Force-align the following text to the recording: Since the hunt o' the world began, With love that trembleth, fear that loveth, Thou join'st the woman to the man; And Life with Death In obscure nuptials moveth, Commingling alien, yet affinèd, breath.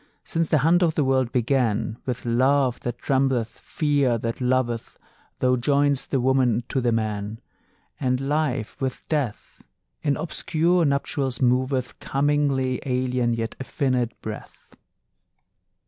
Since 0.23 0.47
the 0.49 0.57
hunt 0.65 0.81
o' 0.81 0.89
the 0.89 1.03
world 1.03 1.31
began, 1.31 1.97
With 2.07 2.25
love 2.25 2.79
that 2.79 2.97
trembleth, 2.97 3.59
fear 3.59 4.17
that 4.17 4.41
loveth, 4.41 4.97
Thou 5.37 5.57
join'st 5.57 6.09
the 6.09 6.19
woman 6.19 6.63
to 6.69 6.81
the 6.81 6.91
man; 6.91 7.39
And 7.99 8.19
Life 8.19 8.81
with 8.81 9.07
Death 9.09 9.61
In 10.01 10.17
obscure 10.17 10.85
nuptials 10.85 11.39
moveth, 11.39 11.99
Commingling 11.99 12.79
alien, 12.83 13.35
yet 13.35 13.55
affinèd, 13.59 14.09
breath. 14.23 14.75